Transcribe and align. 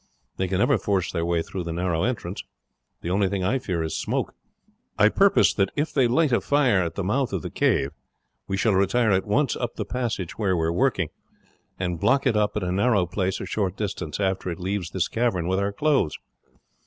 They 0.37 0.47
can 0.47 0.57
never 0.57 0.79
force 0.79 1.11
their 1.11 1.23
way 1.27 1.43
through 1.43 1.63
the 1.63 1.71
narrow 1.71 2.01
entrance. 2.01 2.43
The 3.01 3.11
only 3.11 3.29
thing 3.29 3.43
I 3.43 3.59
fear 3.59 3.83
is 3.83 3.95
smoke. 3.95 4.33
I 4.97 5.09
purpose 5.09 5.53
that 5.53 5.69
if 5.75 5.93
they 5.93 6.07
light 6.07 6.31
a 6.31 6.41
fire 6.41 6.81
at 6.83 6.95
the 6.95 7.03
mouth 7.03 7.31
of 7.31 7.43
the 7.43 7.51
cave, 7.51 7.91
we 8.47 8.57
shall 8.57 8.73
retire 8.73 9.11
at 9.11 9.27
once 9.27 9.55
up 9.55 9.75
the 9.75 9.85
passage 9.85 10.39
where 10.39 10.57
we 10.57 10.65
are 10.65 10.73
working, 10.73 11.09
and 11.77 11.99
block 11.99 12.25
it 12.25 12.35
up 12.35 12.57
at 12.57 12.63
a 12.63 12.71
narrow 12.71 13.05
place 13.05 13.39
a 13.39 13.45
short 13.45 13.77
distance 13.77 14.19
after 14.19 14.49
it 14.49 14.59
leaves 14.59 14.89
this 14.89 15.07
cavern, 15.07 15.47
with 15.47 15.59
our 15.59 15.71
clothes. 15.71 16.17